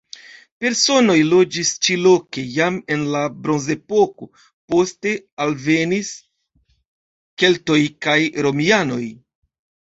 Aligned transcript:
Personoj 0.63 1.17
loĝis 1.33 1.73
ĉi-loke 1.87 2.45
jam 2.53 2.79
en 2.95 3.03
la 3.17 3.21
bronzepoko; 3.45 4.29
poste 4.73 5.15
alvenis 5.47 6.11
keltoj 7.45 7.81
kaj 8.07 8.21
romianoj. 8.49 9.03